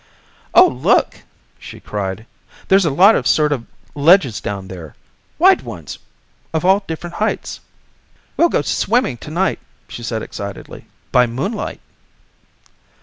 "Oh, 0.55 0.65
look," 0.65 1.21
she 1.59 1.79
cried. 1.79 2.25
"There's 2.69 2.85
a 2.85 2.89
lot 2.89 3.13
of 3.13 3.27
sort 3.27 3.51
of 3.51 3.67
ledges 3.93 4.41
down 4.41 4.67
there. 4.67 4.95
Wide 5.37 5.61
ones 5.61 5.99
of 6.55 6.65
all 6.65 6.83
different 6.87 7.17
heights." 7.17 7.59
"We'll 8.35 8.49
go 8.49 8.63
swimming 8.63 9.17
to 9.17 9.29
night!" 9.29 9.59
she 9.87 10.01
said 10.01 10.23
excitedly. 10.23 10.87
"By 11.11 11.27
moonlight." 11.27 11.81